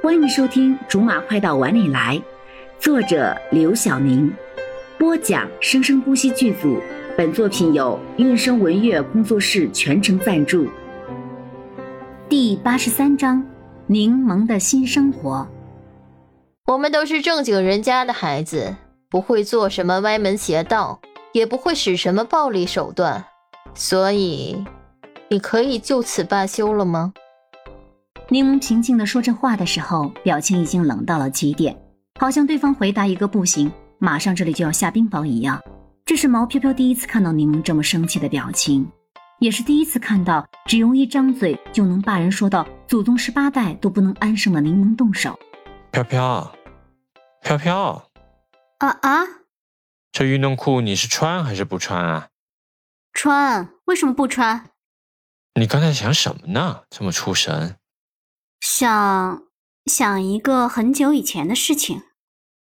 [0.00, 2.16] 欢迎收听《竹马快到碗里来》，
[2.78, 4.32] 作者刘晓宁，
[4.96, 6.80] 播讲生生不息剧组。
[7.16, 10.68] 本作品由韵声文乐工作室全程赞助。
[12.28, 13.44] 第八十三章：
[13.88, 15.44] 柠檬的新生活。
[16.66, 18.76] 我们都是正经人家的孩子，
[19.10, 21.00] 不会做什么歪门邪道，
[21.32, 23.24] 也不会使什么暴力手段，
[23.74, 24.64] 所以，
[25.28, 27.12] 你可以就此罢休了吗？
[28.30, 31.74] 柠檬平静地说这话的时候，表情已经冷到了极点，
[32.20, 35.58] 好像对方回答一个不行，马上这里就要下冰雹一样。
[36.04, 38.86] 这是毛飘飘第一次看到柠檬这么生气的表情，
[39.40, 45.38] 也是第一次看到只用一张嘴就能把人说到祖宗十八代都不能安生的柠檬动手。
[45.90, 46.52] 飘飘，
[47.40, 48.10] 飘飘，
[48.80, 49.24] 啊啊！
[50.12, 52.28] 这运动裤你是穿还是不穿啊？
[53.14, 54.68] 穿，为什么不穿？
[55.54, 56.82] 你刚才想什么呢？
[56.90, 57.76] 这么出神。
[58.60, 59.42] 想
[59.86, 62.02] 想一个很久以前的事情，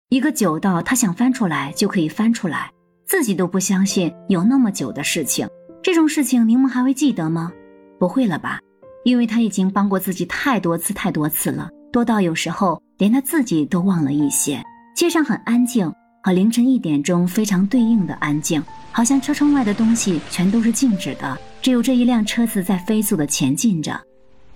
[0.09, 2.71] 一个久到他想翻出来就可以翻出来，
[3.05, 5.47] 自己都不相信有那么久的事情。
[5.81, 7.51] 这种事情柠檬还会记得吗？
[7.99, 8.59] 不会了吧，
[9.03, 14.63] 因为他已经帮过自己太多次太多次了，多到有时候连他自己都忘了一些。
[14.95, 15.91] 街上很安静，
[16.23, 23.99] 和凌晨一点钟非常对应的安静，好像车窗外的东西全都是静止的，只有这一辆车子在飞速的前进着。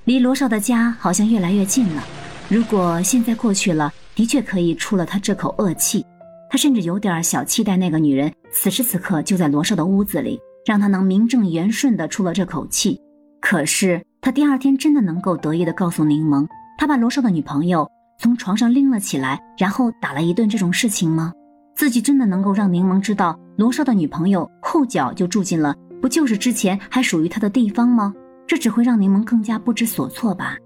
[0.06, 2.04] 离罗少的家好像越来越近了。
[2.50, 6.06] 如果现在过去了，的确可以出了他这口恶气。
[6.50, 13.00] 他甚至有点小期待那个女人此时此刻就在罗少的屋子里，让他能名正言顺的出了这口气。
[13.40, 16.46] 可是他第二天真的能够得意的告诉柠檬，
[16.78, 21.32] 他把罗少的女朋友从床上拎了起来，然后打了一顿这种事情吗？
[21.78, 28.14] 自己真的能够让柠檬知道罗少的女朋友后脚就住进了不就是之前还属于他的地方吗？
[28.46, 30.58] 这只会让柠檬更加不知所措吧。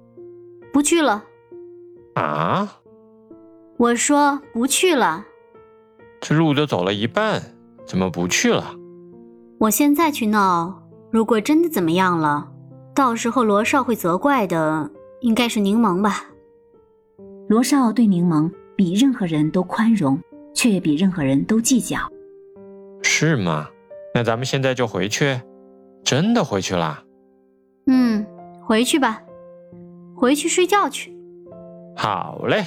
[0.73, 1.23] 不去了。
[2.15, 2.79] 啊！
[3.77, 5.25] 我说不去了。
[6.19, 7.41] 这路都走了一半，
[7.85, 8.75] 怎么不去了？
[9.59, 12.51] 我现在去闹，如果真的怎么样了，
[12.95, 14.89] 到时候罗少会责怪的，
[15.21, 16.25] 应该是柠檬吧。
[17.47, 20.19] 罗少对柠檬比任何人都宽容，
[20.53, 21.97] 却也比任何人都计较。
[23.03, 23.69] 是吗？
[24.15, 25.39] 那咱们现在就回去？
[26.03, 27.03] 真的回去啦？
[27.87, 28.25] 嗯，
[28.61, 29.21] 回去吧，
[30.15, 31.15] 回去睡觉去。
[31.95, 32.65] 好嘞。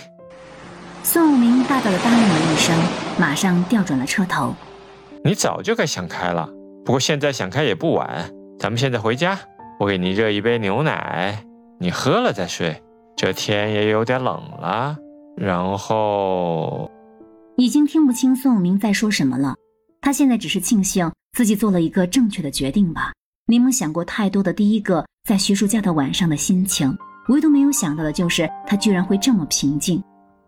[1.02, 2.76] 宋明大大的答应了一声，
[3.18, 4.54] 马上调转了车头。
[5.24, 6.46] 你早就该想开了，
[6.84, 8.30] 不过现在想开也不晚。
[8.58, 9.38] 咱们现在回家，
[9.78, 11.42] 我给你热一杯牛奶，
[11.78, 12.82] 你喝了再睡。
[13.16, 14.96] 这天也有点冷了。
[15.36, 16.90] 然后，
[17.56, 19.54] 已经听不清宋明在说什么了。
[20.02, 23.12] 他现在只是庆幸自己做了一个正确的决定吧。
[23.50, 26.96] 柠檬想过太多的第一个在徐叔家的晚上的心情，
[27.30, 30.00] 唯独没有想到的就是他居然会这么平静。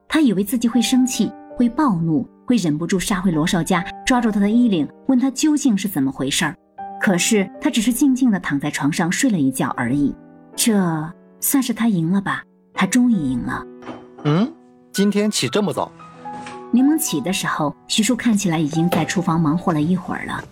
[0.06, 6.54] 他以为自己会生气，会暴怒，会忍不住杀回罗少家，抓住他的衣领，问他究竟是怎么回事儿。
[7.00, 10.14] 可是他只是静静地躺在床上睡了一觉而已。
[10.54, 12.44] 这算是他赢了吧？
[12.72, 13.66] 他终于赢了。
[14.22, 14.48] 嗯，
[14.92, 15.90] 今天起这么早？
[16.70, 20.44] 柠檬起的时候，徐叔看起来已经在厨房忙活了一会儿了。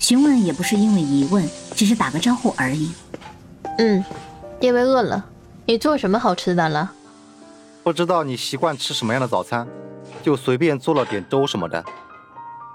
[0.00, 1.46] 询问也不是因为疑问，
[1.76, 2.90] 只是打个招呼而已。
[3.76, 4.02] 嗯，
[4.58, 5.24] 因为饿了。
[5.66, 6.90] 你做什么好吃的了？
[7.84, 9.68] 不知道你习惯吃什么样的早餐，
[10.22, 11.84] 就随便做了点粥什么的。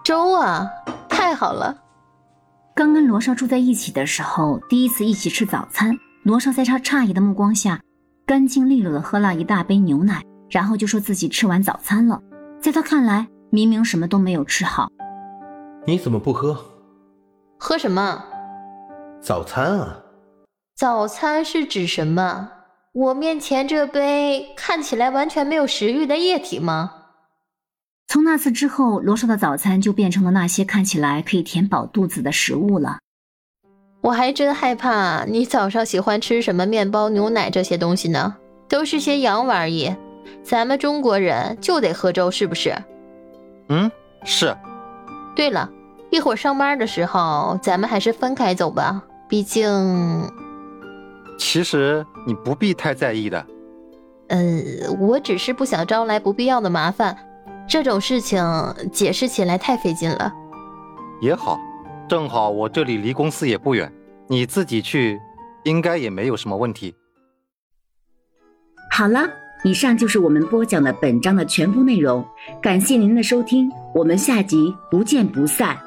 [0.03, 0.69] 粥啊，
[1.09, 1.75] 太好了。
[2.75, 7.81] 刚跟罗少住在一起的时候，第一次一起吃早餐，罗少在他诧异的目光下，
[8.27, 12.21] 干净利落的喝了一大杯牛奶，然后就说自己吃完早餐了。
[12.61, 14.89] 在他看来，明明什么都没有吃好。
[15.87, 16.57] 你怎么不喝？
[17.57, 18.23] 喝什么？
[19.21, 20.01] 早餐啊！
[20.75, 22.51] 早餐是指什么？
[22.93, 26.91] 我面前这杯看起来完全没有食欲的液体吗？
[28.07, 32.99] 从那次之后，罗少的早餐就变成了那些看起来可以填饱肚子的食物了。
[34.01, 38.35] 我还真害怕你早上喜欢吃什么面包、牛奶这些东西呢？
[38.67, 39.95] 都是些洋玩意。
[40.43, 42.75] 咱们中国人就得喝粥，是不是？
[43.69, 43.91] 嗯，
[44.23, 44.55] 是。
[45.35, 45.69] 对了。
[46.11, 49.03] 一会儿上班的时候，咱们还是分开走吧。
[49.27, 49.67] 毕竟，
[51.37, 53.45] 其实你不必太在意的。
[54.27, 54.39] 呃，
[54.99, 57.17] 我只是不想招来不必要的麻烦，
[57.67, 58.43] 这种事情
[58.91, 60.31] 解释起来太费劲了。
[61.21, 61.59] 也好，
[62.07, 63.91] 正好我这里离公司也不远，
[64.27, 65.19] 你自己去，
[65.63, 66.95] 应该也没有什么问题。
[68.91, 69.27] 好了，
[69.63, 72.25] 以上就是我们播讲的本章的全部内容，
[72.61, 75.77] 感谢您的收听，我们下集不见不散。